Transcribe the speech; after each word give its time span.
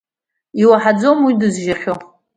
Иуаҳаӡом 0.61 1.19
уи 1.25 1.33
дызжьахьоу. 1.39 1.99